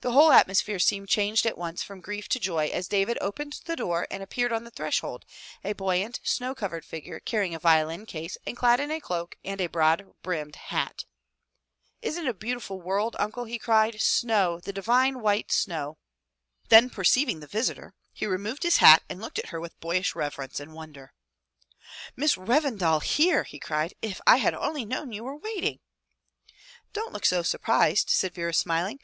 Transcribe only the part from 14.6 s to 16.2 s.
the divine 1 86 FROM THE TOWER WINDOW white snow!''